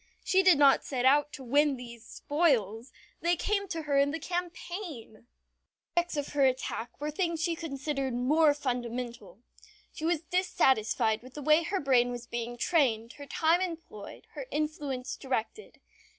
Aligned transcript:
She 0.23 0.41
did 0.41 0.57
not 0.57 0.83
set 0.83 1.05
out 1.05 1.31
to 1.33 1.43
win 1.43 1.77
these 1.77 2.03
spoils. 2.03 2.91
They 3.19 3.35
came 3.35 3.67
to 3.67 3.83
her 3.83 3.99
in 3.99 4.09
the 4.09 4.17
campaign! 4.19 5.13
The 5.13 5.25
objects 6.01 6.17
of 6.17 6.29
her 6.29 6.43
attack 6.43 6.99
were 6.99 7.11
things 7.11 7.39
she 7.43 7.53
considered 7.55 8.15
more 8.15 8.55
fundamental. 8.55 9.43
She 9.93 10.03
was 10.03 10.23
dissatisfied 10.23 11.21
with 11.21 11.35
the 11.35 11.43
way 11.43 11.61
her 11.61 11.79
brain 11.79 12.09
was 12.09 12.25
being 12.25 12.57
trained, 12.57 13.13
her 13.19 13.27
time 13.27 13.61
employed, 13.61 14.25
her 14.31 14.47
influence 14.49 15.15
directed. 15.15 15.79